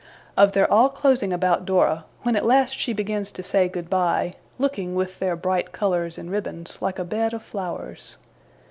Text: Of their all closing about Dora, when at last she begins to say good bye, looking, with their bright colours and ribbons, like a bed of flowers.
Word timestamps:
Of 0.35 0.53
their 0.53 0.65
all 0.71 0.89
closing 0.89 1.31
about 1.31 1.63
Dora, 1.63 2.05
when 2.23 2.35
at 2.35 2.43
last 2.43 2.75
she 2.75 2.91
begins 2.91 3.29
to 3.33 3.43
say 3.43 3.67
good 3.69 3.87
bye, 3.87 4.33
looking, 4.57 4.95
with 4.95 5.19
their 5.19 5.35
bright 5.35 5.73
colours 5.73 6.17
and 6.17 6.31
ribbons, 6.31 6.79
like 6.81 6.97
a 6.97 7.03
bed 7.05 7.35
of 7.35 7.43
flowers. 7.43 8.17